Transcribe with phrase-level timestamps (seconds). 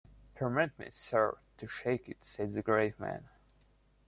[0.33, 3.25] 'Permit me, Sir, to shake it,’ said the grave man.